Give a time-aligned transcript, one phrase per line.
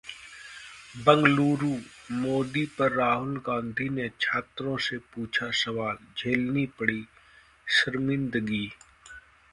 [0.99, 1.69] बंगलुरू:
[2.13, 7.01] मोदी पर राहुल गांधी ने छात्रों से पूछा सवाल, झेलनी पड़ी
[7.67, 8.67] शर्मिंदगी